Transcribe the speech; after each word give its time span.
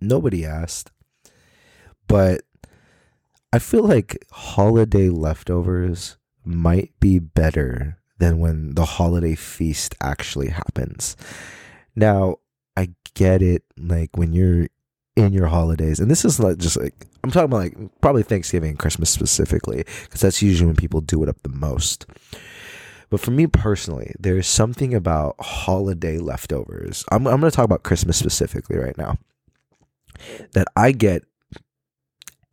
Nobody 0.00 0.44
asked. 0.44 0.90
But 2.06 2.42
I 3.52 3.58
feel 3.58 3.84
like 3.84 4.24
holiday 4.30 5.08
leftovers 5.08 6.16
might 6.44 6.92
be 7.00 7.18
better 7.18 7.98
than 8.18 8.38
when 8.38 8.74
the 8.74 8.84
holiday 8.84 9.34
feast 9.34 9.94
actually 10.00 10.48
happens. 10.48 11.16
Now, 11.96 12.36
I 12.76 12.90
get 13.14 13.42
it, 13.42 13.64
like 13.76 14.16
when 14.16 14.32
you're 14.32 14.68
in 15.16 15.32
your 15.32 15.48
holidays, 15.48 15.98
and 16.00 16.10
this 16.10 16.24
is 16.24 16.38
not 16.38 16.58
just 16.58 16.76
like 16.76 16.94
I'm 17.24 17.30
talking 17.30 17.46
about 17.46 17.58
like 17.58 18.00
probably 18.00 18.22
Thanksgiving 18.22 18.70
and 18.70 18.78
Christmas 18.78 19.10
specifically, 19.10 19.84
because 20.04 20.20
that's 20.20 20.42
usually 20.42 20.66
when 20.66 20.76
people 20.76 21.00
do 21.00 21.22
it 21.22 21.28
up 21.28 21.42
the 21.42 21.48
most. 21.48 22.06
But 23.10 23.20
for 23.20 23.32
me 23.32 23.48
personally, 23.48 24.14
there's 24.18 24.46
something 24.46 24.94
about 24.94 25.34
holiday 25.40 26.18
leftovers. 26.18 27.04
I'm, 27.10 27.26
I'm 27.26 27.40
going 27.40 27.50
to 27.50 27.56
talk 27.56 27.64
about 27.64 27.82
Christmas 27.82 28.16
specifically 28.16 28.76
right 28.76 28.96
now 28.96 29.18
that 30.52 30.68
I 30.76 30.92
get 30.92 31.24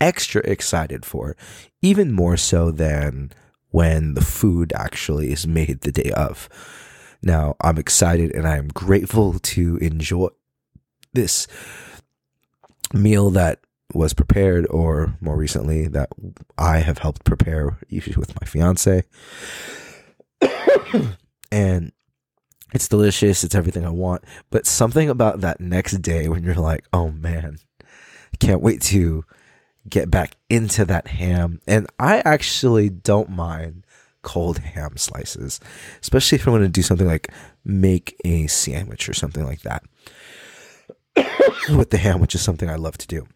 extra 0.00 0.42
excited 0.42 1.04
for, 1.04 1.36
even 1.82 2.12
more 2.12 2.36
so 2.36 2.70
than 2.70 3.32
when 3.70 4.14
the 4.14 4.24
food 4.24 4.72
actually 4.74 5.32
is 5.32 5.46
made 5.46 5.80
the 5.80 5.92
day 5.92 6.10
of. 6.12 6.48
Now, 7.22 7.56
I'm 7.60 7.78
excited 7.78 8.34
and 8.34 8.46
I'm 8.46 8.68
grateful 8.68 9.38
to 9.38 9.76
enjoy 9.78 10.28
this 11.12 11.46
meal 12.92 13.30
that 13.30 13.60
was 13.94 14.14
prepared, 14.14 14.66
or 14.68 15.16
more 15.20 15.36
recently, 15.36 15.88
that 15.88 16.10
I 16.58 16.78
have 16.78 16.98
helped 16.98 17.24
prepare, 17.24 17.78
usually 17.88 18.16
with 18.16 18.38
my 18.40 18.46
fiance. 18.46 19.04
and 21.52 21.92
it's 22.72 22.88
delicious. 22.88 23.44
It's 23.44 23.54
everything 23.54 23.84
I 23.84 23.90
want. 23.90 24.24
But 24.50 24.66
something 24.66 25.08
about 25.08 25.40
that 25.40 25.60
next 25.60 26.02
day 26.02 26.28
when 26.28 26.42
you're 26.42 26.54
like, 26.54 26.84
oh 26.92 27.10
man, 27.10 27.58
I 27.82 28.36
can't 28.38 28.60
wait 28.60 28.82
to 28.82 29.24
get 29.88 30.10
back 30.10 30.36
into 30.50 30.84
that 30.84 31.06
ham. 31.08 31.60
And 31.66 31.86
I 31.98 32.22
actually 32.24 32.88
don't 32.90 33.30
mind 33.30 33.84
cold 34.22 34.58
ham 34.58 34.96
slices, 34.96 35.60
especially 36.02 36.36
if 36.36 36.48
I 36.48 36.50
want 36.50 36.64
to 36.64 36.68
do 36.68 36.82
something 36.82 37.06
like 37.06 37.30
make 37.64 38.16
a 38.24 38.48
sandwich 38.48 39.08
or 39.08 39.14
something 39.14 39.44
like 39.44 39.62
that 39.62 39.84
with 41.76 41.90
the 41.90 41.98
ham, 41.98 42.20
which 42.20 42.34
is 42.34 42.42
something 42.42 42.68
I 42.68 42.74
love 42.74 42.98
to 42.98 43.06
do. 43.06 43.26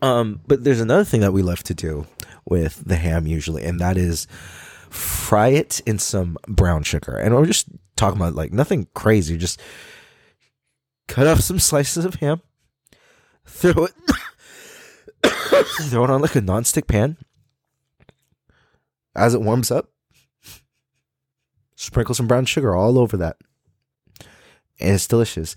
Um, 0.00 0.40
but 0.46 0.64
there's 0.64 0.80
another 0.80 1.04
thing 1.04 1.20
that 1.20 1.32
we 1.32 1.42
love 1.42 1.62
to 1.64 1.74
do 1.74 2.06
with 2.46 2.82
the 2.86 2.96
ham 2.96 3.26
usually, 3.26 3.64
and 3.64 3.80
that 3.80 3.96
is 3.98 4.26
fry 4.88 5.48
it 5.48 5.80
in 5.80 5.98
some 5.98 6.38
brown 6.46 6.82
sugar. 6.82 7.16
And 7.16 7.34
we're 7.34 7.46
just 7.46 7.66
talking 7.98 8.20
about 8.20 8.34
like 8.34 8.52
nothing 8.52 8.88
crazy, 8.94 9.36
just 9.36 9.60
cut 11.06 11.26
off 11.26 11.40
some 11.40 11.58
slices 11.58 12.04
of 12.04 12.14
ham, 12.16 12.40
throw 13.44 13.84
it 13.84 13.92
throw 15.88 16.04
it 16.04 16.10
on 16.10 16.20
like 16.22 16.36
a 16.36 16.40
non-stick 16.40 16.86
pan. 16.86 17.16
As 19.14 19.34
it 19.34 19.42
warms 19.42 19.70
up, 19.70 19.90
sprinkle 21.74 22.14
some 22.14 22.28
brown 22.28 22.44
sugar 22.44 22.74
all 22.74 22.98
over 22.98 23.16
that. 23.16 23.36
And 24.80 24.94
it's 24.94 25.08
delicious. 25.08 25.56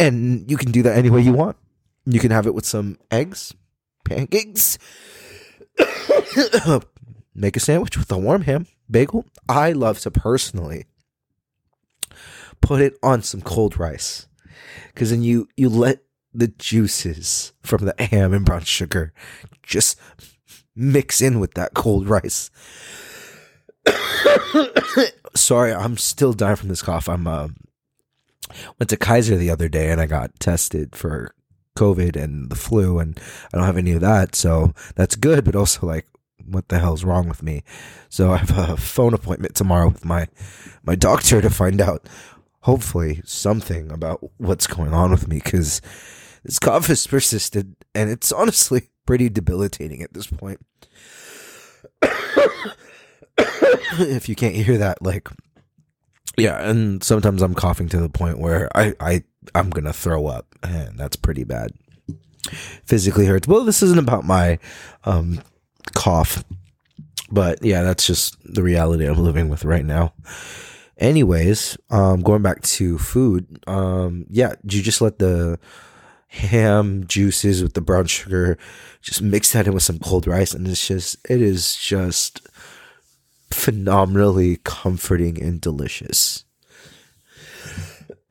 And 0.00 0.50
you 0.50 0.56
can 0.56 0.72
do 0.72 0.82
that 0.82 0.96
any 0.96 1.10
way 1.10 1.20
you 1.20 1.32
want. 1.32 1.56
You 2.06 2.20
can 2.20 2.30
have 2.30 2.46
it 2.46 2.54
with 2.54 2.64
some 2.64 2.98
eggs, 3.10 3.54
pancakes, 4.04 4.78
make 7.34 7.56
a 7.56 7.60
sandwich 7.60 7.98
with 7.98 8.10
a 8.10 8.18
warm 8.18 8.42
ham, 8.42 8.66
bagel. 8.90 9.26
I 9.48 9.72
love 9.72 10.00
to 10.00 10.10
personally 10.10 10.86
put 12.64 12.80
it 12.80 12.98
on 13.02 13.22
some 13.22 13.40
cold 13.40 13.78
rice 13.78 14.26
because 14.88 15.10
then 15.10 15.22
you 15.22 15.48
you 15.56 15.68
let 15.68 16.02
the 16.32 16.48
juices 16.48 17.52
from 17.62 17.84
the 17.84 17.94
ham 17.98 18.32
and 18.32 18.44
brown 18.44 18.62
sugar 18.62 19.12
just 19.62 19.98
mix 20.74 21.20
in 21.20 21.38
with 21.38 21.54
that 21.54 21.74
cold 21.74 22.08
rice. 22.08 22.50
Sorry, 25.36 25.72
I'm 25.72 25.96
still 25.96 26.32
dying 26.32 26.56
from 26.56 26.68
this 26.68 26.82
cough. 26.82 27.08
I'm 27.08 27.26
uh, 27.26 27.48
went 28.78 28.90
to 28.90 28.96
Kaiser 28.96 29.36
the 29.36 29.50
other 29.50 29.68
day 29.68 29.90
and 29.90 30.00
I 30.00 30.06
got 30.06 30.38
tested 30.40 30.96
for 30.96 31.34
COVID 31.76 32.16
and 32.16 32.50
the 32.50 32.56
flu, 32.56 32.98
and 32.98 33.18
I 33.52 33.58
don't 33.58 33.66
have 33.66 33.76
any 33.76 33.92
of 33.92 34.00
that, 34.00 34.34
so 34.34 34.72
that's 34.94 35.16
good. 35.16 35.44
But 35.44 35.56
also, 35.56 35.86
like, 35.86 36.06
what 36.46 36.68
the 36.68 36.78
hell's 36.78 37.04
wrong 37.04 37.28
with 37.28 37.42
me? 37.42 37.64
So 38.08 38.32
I 38.32 38.38
have 38.38 38.56
a 38.56 38.76
phone 38.76 39.14
appointment 39.14 39.54
tomorrow 39.54 39.88
with 39.88 40.04
my 40.04 40.28
my 40.84 40.94
doctor 40.94 41.40
to 41.42 41.50
find 41.50 41.80
out, 41.80 42.08
hopefully, 42.64 43.20
something 43.24 43.92
about 43.92 44.20
what's 44.38 44.66
going 44.66 44.94
on 44.94 45.10
with 45.10 45.28
me 45.28 45.36
because 45.36 45.82
this 46.44 46.58
cough 46.58 46.86
has 46.86 47.06
persisted, 47.06 47.76
and 47.94 48.10
it's 48.10 48.32
honestly 48.32 48.88
pretty 49.06 49.28
debilitating 49.28 50.02
at 50.02 50.12
this 50.14 50.26
point. 50.26 50.60
if 53.98 54.28
you 54.28 54.34
can't 54.34 54.54
hear 54.54 54.78
that, 54.78 55.02
like, 55.02 55.28
yeah, 56.36 56.68
and 56.68 57.04
sometimes 57.04 57.42
I'm 57.42 57.54
coughing 57.54 57.88
to 57.90 58.00
the 58.00 58.08
point 58.08 58.38
where 58.38 58.74
I, 58.76 58.94
I 58.98 59.24
I'm 59.54 59.70
gonna 59.70 59.92
throw 59.92 60.26
up, 60.26 60.46
and 60.62 60.98
that's 60.98 61.16
pretty 61.16 61.44
bad. 61.44 61.72
Physically 62.84 63.26
hurts. 63.26 63.46
Well, 63.46 63.64
this 63.64 63.82
isn't 63.82 63.98
about 63.98 64.24
my 64.24 64.58
um, 65.04 65.42
cough, 65.94 66.44
but 67.30 67.62
yeah, 67.62 67.82
that's 67.82 68.06
just 68.06 68.36
the 68.42 68.62
reality 68.62 69.06
I'm 69.06 69.22
living 69.22 69.50
with 69.50 69.64
right 69.64 69.84
now. 69.84 70.14
Anyways, 70.98 71.76
um, 71.90 72.22
going 72.22 72.42
back 72.42 72.62
to 72.62 72.98
food, 72.98 73.58
um, 73.66 74.26
yeah, 74.28 74.54
you 74.62 74.82
just 74.82 75.00
let 75.00 75.18
the 75.18 75.58
ham 76.28 77.04
juices 77.06 77.62
with 77.62 77.74
the 77.74 77.80
brown 77.80 78.06
sugar, 78.06 78.58
just 79.00 79.22
mix 79.22 79.52
that 79.52 79.66
in 79.66 79.74
with 79.74 79.82
some 79.82 79.98
cold 79.98 80.26
rice, 80.26 80.54
and 80.54 80.66
it's 80.68 80.86
just 80.86 81.16
it 81.28 81.40
is 81.40 81.76
just 81.76 82.46
phenomenally 83.50 84.58
comforting 84.64 85.40
and 85.42 85.60
delicious. 85.60 86.44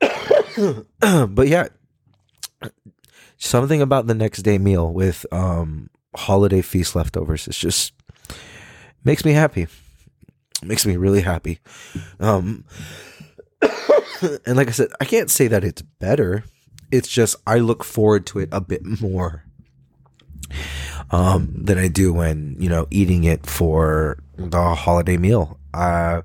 but 1.00 1.48
yeah, 1.48 1.68
something 3.36 3.82
about 3.82 4.06
the 4.06 4.14
next 4.14 4.42
day 4.42 4.58
meal 4.58 4.92
with 4.92 5.26
um 5.32 5.90
holiday 6.14 6.62
feast 6.62 6.94
leftovers 6.94 7.48
is 7.48 7.58
just 7.58 7.92
makes 9.04 9.24
me 9.24 9.32
happy. 9.32 9.66
Makes 10.64 10.86
me 10.86 10.96
really 10.96 11.22
happy. 11.22 11.60
Um 12.20 12.64
and 14.46 14.56
like 14.56 14.68
I 14.68 14.72
said, 14.72 14.88
I 15.00 15.04
can't 15.04 15.30
say 15.30 15.48
that 15.48 15.64
it's 15.64 15.82
better. 15.82 16.44
It's 16.90 17.08
just 17.08 17.36
I 17.46 17.58
look 17.58 17.84
forward 17.84 18.26
to 18.26 18.40
it 18.40 18.48
a 18.52 18.60
bit 18.60 18.84
more 18.84 19.44
um 21.10 21.52
than 21.56 21.78
I 21.78 21.88
do 21.88 22.12
when, 22.12 22.56
you 22.58 22.68
know, 22.68 22.86
eating 22.90 23.24
it 23.24 23.46
for 23.46 24.18
the 24.36 24.74
holiday 24.74 25.16
meal. 25.16 25.58
Uh 25.72 26.22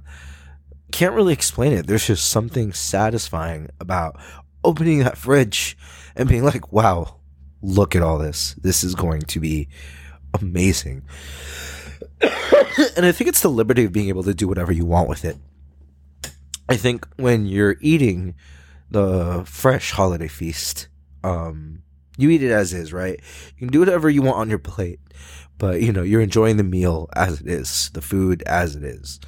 can't 0.91 1.13
really 1.13 1.33
explain 1.33 1.73
it. 1.73 1.87
There's 1.87 2.07
just 2.07 2.29
something 2.29 2.73
satisfying 2.73 3.69
about 3.79 4.19
opening 4.63 4.99
that 4.99 5.17
fridge 5.17 5.77
and 6.15 6.27
being 6.27 6.43
like, 6.43 6.71
wow, 6.71 7.19
look 7.61 7.95
at 7.95 8.01
all 8.01 8.17
this. 8.17 8.55
This 8.55 8.83
is 8.83 8.95
going 8.95 9.21
to 9.21 9.39
be 9.39 9.69
amazing. 10.39 11.03
and 12.95 13.05
I 13.05 13.11
think 13.11 13.27
it's 13.29 13.41
the 13.41 13.49
liberty 13.49 13.85
of 13.85 13.91
being 13.91 14.09
able 14.09 14.23
to 14.23 14.33
do 14.33 14.47
whatever 14.47 14.71
you 14.71 14.85
want 14.85 15.09
with 15.09 15.25
it. 15.25 15.37
I 16.67 16.75
think 16.75 17.07
when 17.17 17.45
you're 17.45 17.77
eating 17.81 18.35
the 18.91 19.43
fresh 19.45 19.91
holiday 19.91 20.27
feast, 20.27 20.87
um, 21.23 21.83
you 22.17 22.29
eat 22.29 22.43
it 22.43 22.51
as 22.51 22.73
is, 22.73 22.93
right? 22.93 23.19
You 23.55 23.67
can 23.67 23.67
do 23.69 23.79
whatever 23.79 24.09
you 24.09 24.21
want 24.21 24.37
on 24.37 24.49
your 24.49 24.59
plate, 24.59 24.99
but 25.57 25.81
you 25.81 25.91
know, 25.91 26.03
you're 26.03 26.21
enjoying 26.21 26.57
the 26.57 26.63
meal 26.63 27.09
as 27.15 27.41
it 27.41 27.47
is, 27.47 27.89
the 27.93 28.01
food 28.01 28.43
as 28.43 28.75
it 28.75 28.83
is. 28.83 29.19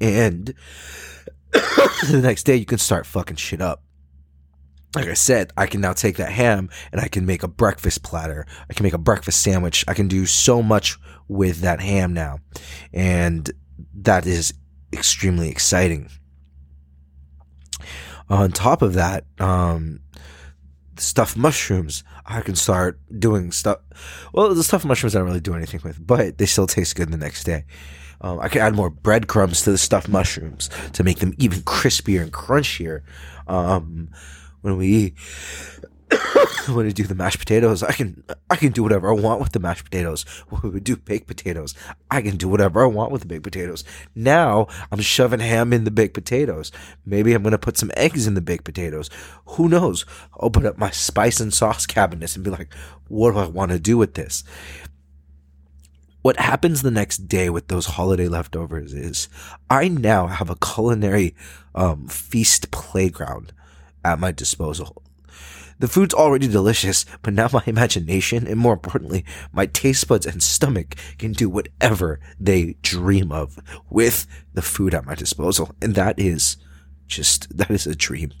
And 0.00 0.54
the 1.52 2.20
next 2.22 2.44
day 2.44 2.56
you 2.56 2.66
can 2.66 2.78
start 2.78 3.06
fucking 3.06 3.36
shit 3.36 3.60
up 3.60 3.82
like 4.96 5.08
I 5.08 5.14
said, 5.14 5.52
I 5.58 5.66
can 5.66 5.82
now 5.82 5.92
take 5.92 6.16
that 6.16 6.32
ham 6.32 6.70
and 6.90 7.02
I 7.02 7.08
can 7.08 7.26
make 7.26 7.42
a 7.42 7.48
breakfast 7.48 8.02
platter. 8.02 8.46
I 8.70 8.72
can 8.72 8.82
make 8.82 8.94
a 8.94 8.98
breakfast 8.98 9.42
sandwich. 9.42 9.84
I 9.86 9.92
can 9.92 10.08
do 10.08 10.24
so 10.24 10.62
much 10.62 10.98
with 11.28 11.60
that 11.60 11.80
ham 11.80 12.12
now. 12.12 12.38
And 12.92 13.50
that 13.94 14.26
is 14.26 14.54
extremely 14.92 15.48
exciting. 15.48 16.10
On 18.28 18.50
top 18.50 18.82
of 18.82 18.94
that, 18.94 19.24
um, 19.38 20.00
stuffed 20.98 21.36
mushrooms, 21.36 22.02
I 22.24 22.40
can 22.40 22.56
start 22.56 22.98
doing 23.18 23.52
stuff. 23.52 23.78
Well, 24.32 24.54
the 24.54 24.64
stuffed 24.64 24.84
mushrooms 24.84 25.14
I 25.14 25.20
don't 25.20 25.28
really 25.28 25.40
do 25.40 25.54
anything 25.54 25.80
with, 25.84 26.04
but 26.04 26.38
they 26.38 26.46
still 26.46 26.66
taste 26.66 26.96
good 26.96 27.10
the 27.10 27.16
next 27.16 27.44
day. 27.44 27.64
Um, 28.20 28.40
I 28.40 28.48
can 28.48 28.62
add 28.62 28.74
more 28.74 28.90
breadcrumbs 28.90 29.62
to 29.62 29.70
the 29.70 29.78
stuffed 29.78 30.08
mushrooms 30.08 30.70
to 30.94 31.04
make 31.04 31.18
them 31.18 31.34
even 31.38 31.60
crispier 31.60 32.22
and 32.22 32.32
crunchier. 32.32 33.02
Um, 33.46 34.08
when 34.62 34.76
we 34.76 35.14
when 36.68 36.86
I 36.86 36.90
do 36.90 37.04
the 37.04 37.14
mashed 37.14 37.38
potatoes, 37.38 37.82
I 37.82 37.92
can 37.92 38.22
I 38.48 38.56
can 38.56 38.72
do 38.72 38.82
whatever 38.82 39.08
I 39.08 39.12
want 39.12 39.40
with 39.40 39.52
the 39.52 39.58
mashed 39.58 39.84
potatoes. 39.84 40.24
When 40.48 40.72
we 40.72 40.80
do 40.80 40.96
baked 40.96 41.26
potatoes, 41.26 41.74
I 42.10 42.22
can 42.22 42.36
do 42.36 42.48
whatever 42.48 42.82
I 42.82 42.86
want 42.86 43.10
with 43.10 43.22
the 43.22 43.28
baked 43.28 43.42
potatoes. 43.42 43.84
Now 44.14 44.68
I'm 44.92 45.00
shoving 45.00 45.40
ham 45.40 45.72
in 45.72 45.84
the 45.84 45.90
baked 45.90 46.14
potatoes. 46.14 46.70
Maybe 47.04 47.32
I'm 47.32 47.42
gonna 47.42 47.58
put 47.58 47.76
some 47.76 47.90
eggs 47.96 48.26
in 48.26 48.34
the 48.34 48.40
baked 48.40 48.64
potatoes. 48.64 49.10
Who 49.46 49.68
knows? 49.68 50.04
Open 50.38 50.66
up 50.66 50.78
my 50.78 50.90
spice 50.90 51.40
and 51.40 51.52
sauce 51.52 51.86
cabinets 51.86 52.36
and 52.36 52.44
be 52.44 52.50
like, 52.50 52.72
what 53.08 53.32
do 53.32 53.38
I 53.38 53.46
want 53.46 53.72
to 53.72 53.78
do 53.78 53.98
with 53.98 54.14
this? 54.14 54.44
What 56.22 56.40
happens 56.40 56.82
the 56.82 56.90
next 56.90 57.28
day 57.28 57.50
with 57.50 57.68
those 57.68 57.86
holiday 57.86 58.26
leftovers 58.26 58.92
is 58.92 59.28
I 59.70 59.86
now 59.88 60.26
have 60.26 60.50
a 60.50 60.56
culinary 60.56 61.36
um, 61.74 62.08
feast 62.08 62.72
playground 62.72 63.52
at 64.04 64.18
my 64.18 64.32
disposal 64.32 65.02
the 65.78 65.88
food's 65.88 66.14
already 66.14 66.48
delicious, 66.48 67.04
but 67.22 67.34
now 67.34 67.48
my 67.52 67.62
imagination 67.66 68.46
and 68.46 68.58
more 68.58 68.72
importantly, 68.72 69.24
my 69.52 69.66
taste 69.66 70.08
buds 70.08 70.26
and 70.26 70.42
stomach 70.42 70.94
can 71.18 71.32
do 71.32 71.48
whatever 71.48 72.20
they 72.40 72.76
dream 72.82 73.32
of 73.32 73.58
with 73.90 74.26
the 74.54 74.62
food 74.62 74.94
at 74.94 75.04
my 75.04 75.14
disposal. 75.14 75.70
And 75.82 75.94
that 75.94 76.18
is 76.18 76.56
just, 77.06 77.56
that 77.56 77.70
is 77.70 77.86
a 77.86 77.94
dream. 77.94 78.32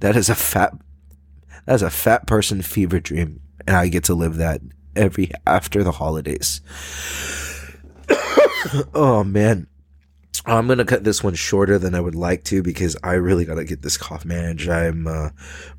That 0.00 0.16
is 0.16 0.28
a 0.28 0.34
fat, 0.34 0.74
that 1.64 1.74
is 1.74 1.82
a 1.82 1.90
fat 1.90 2.26
person 2.26 2.62
fever 2.62 3.00
dream. 3.00 3.40
And 3.66 3.76
I 3.76 3.88
get 3.88 4.04
to 4.04 4.14
live 4.14 4.36
that 4.36 4.60
every 4.94 5.30
after 5.46 5.82
the 5.82 5.92
holidays. 5.92 6.60
oh 8.94 9.24
man. 9.24 9.66
I'm 10.46 10.68
gonna 10.68 10.84
cut 10.84 11.02
this 11.02 11.24
one 11.24 11.34
shorter 11.34 11.76
than 11.76 11.94
I 11.94 12.00
would 12.00 12.14
like 12.14 12.44
to 12.44 12.62
because 12.62 12.96
I 13.02 13.14
really 13.14 13.44
gotta 13.44 13.64
get 13.64 13.82
this 13.82 13.96
cough 13.96 14.24
managed. 14.24 14.68
I'm 14.68 15.08
uh, 15.08 15.30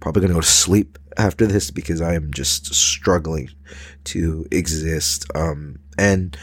probably 0.02 0.22
gonna 0.22 0.34
go 0.34 0.42
to 0.42 0.48
sleep 0.48 1.00
after 1.18 1.48
this 1.48 1.72
because 1.72 2.02
I 2.02 2.16
am 2.16 2.34
just 2.34 2.76
struggling 2.76 3.50
to 4.06 4.46
exist. 4.52 5.26
Um, 5.34 5.80
and 5.98 6.38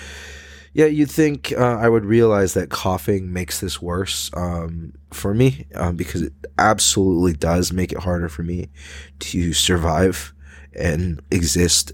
yeah, 0.73 0.87
you'd 0.87 1.11
think 1.11 1.53
uh, 1.53 1.77
I 1.77 1.89
would 1.89 2.07
realize 2.07 2.55
that 2.55 2.71
coughing 2.71 3.31
makes 3.31 3.61
this 3.61 3.83
worse 3.83 4.31
um, 4.35 4.95
for 5.13 5.35
me 5.35 5.67
um, 5.75 5.95
because 5.95 6.23
it 6.23 6.33
absolutely 6.59 7.35
does 7.35 7.73
make 7.73 7.93
it 7.93 7.99
harder 7.99 8.31
for 8.31 8.43
me 8.43 8.71
to 9.19 9.53
survive 9.53 10.33
and 10.75 11.21
exist. 11.31 11.93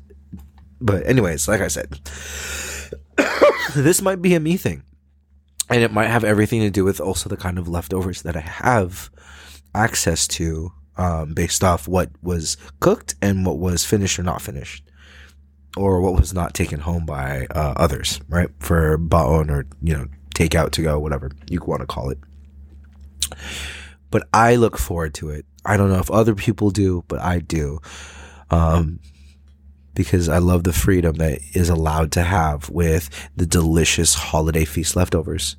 But 0.80 1.04
anyways, 1.06 1.48
like 1.48 1.60
I 1.60 1.68
said, 1.68 2.00
this 3.74 4.00
might 4.00 4.22
be 4.22 4.34
a 4.34 4.40
me 4.40 4.56
thing 4.56 4.84
and 5.70 5.82
it 5.82 5.92
might 5.92 6.08
have 6.08 6.24
everything 6.24 6.60
to 6.60 6.70
do 6.70 6.84
with 6.84 7.00
also 7.00 7.28
the 7.28 7.36
kind 7.36 7.58
of 7.58 7.68
leftovers 7.68 8.22
that 8.22 8.36
I 8.36 8.40
have 8.40 9.10
access 9.74 10.26
to 10.28 10.72
um, 10.96 11.32
based 11.32 11.62
off 11.62 11.88
what 11.88 12.10
was 12.22 12.56
cooked 12.80 13.14
and 13.22 13.46
what 13.46 13.58
was 13.58 13.84
finished 13.84 14.18
or 14.18 14.22
not 14.22 14.42
finished 14.42 14.84
or 15.76 16.00
what 16.00 16.14
was 16.14 16.34
not 16.34 16.54
taken 16.54 16.80
home 16.80 17.06
by 17.06 17.46
uh, 17.50 17.74
others, 17.76 18.20
right? 18.28 18.48
For 18.58 18.98
baon 18.98 19.50
or, 19.50 19.66
you 19.80 19.96
know, 19.96 20.06
takeout 20.34 20.72
to 20.72 20.82
go, 20.82 20.98
whatever 20.98 21.30
you 21.48 21.60
want 21.64 21.80
to 21.80 21.86
call 21.86 22.10
it. 22.10 22.18
But 24.10 24.28
I 24.34 24.56
look 24.56 24.76
forward 24.76 25.14
to 25.14 25.30
it. 25.30 25.46
I 25.64 25.76
don't 25.76 25.90
know 25.90 26.00
if 26.00 26.10
other 26.10 26.34
people 26.34 26.70
do, 26.70 27.04
but 27.06 27.20
I 27.20 27.38
do. 27.38 27.78
Um, 28.50 28.98
because 29.94 30.28
I 30.28 30.38
love 30.38 30.64
the 30.64 30.72
freedom 30.72 31.16
that 31.16 31.40
is 31.54 31.68
allowed 31.68 32.12
to 32.12 32.22
have 32.22 32.68
with 32.70 33.10
the 33.36 33.46
delicious 33.46 34.14
holiday 34.14 34.64
feast 34.64 34.96
leftovers. 34.96 35.56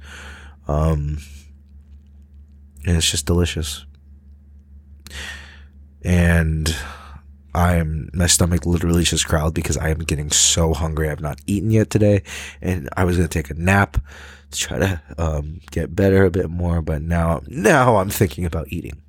Um, 0.67 1.17
and 2.85 2.97
it's 2.97 3.11
just 3.11 3.25
delicious. 3.25 3.85
And 6.03 6.75
I'm 7.53 8.09
my 8.13 8.27
stomach 8.27 8.65
literally 8.65 9.03
just 9.03 9.27
growled 9.27 9.53
because 9.53 9.77
I 9.77 9.89
am 9.89 9.99
getting 9.99 10.31
so 10.31 10.73
hungry. 10.73 11.09
I've 11.09 11.21
not 11.21 11.39
eaten 11.45 11.69
yet 11.69 11.89
today, 11.89 12.23
and 12.61 12.89
I 12.95 13.03
was 13.03 13.17
gonna 13.17 13.27
take 13.27 13.49
a 13.49 13.55
nap 13.55 13.97
to 14.51 14.59
try 14.59 14.79
to 14.79 15.01
um, 15.17 15.61
get 15.69 15.95
better 15.95 16.25
a 16.25 16.31
bit 16.31 16.49
more. 16.49 16.81
But 16.81 17.01
now, 17.01 17.41
now 17.47 17.97
I'm 17.97 18.09
thinking 18.09 18.45
about 18.45 18.67
eating 18.69 19.01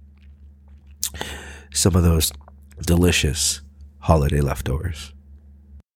some 1.72 1.94
of 1.94 2.02
those 2.02 2.32
delicious 2.84 3.61
holiday 4.02 4.40
leftovers. 4.40 5.12